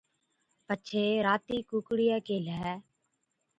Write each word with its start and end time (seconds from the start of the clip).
پڇي 0.65 1.05
راتِي 1.27 1.57
ڪُوڪڙِيئَي 1.69 2.17
ڪيھلَي۔ 2.27 2.71